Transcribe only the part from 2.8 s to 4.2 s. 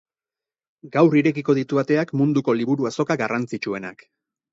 azoka garrantzitsuenak.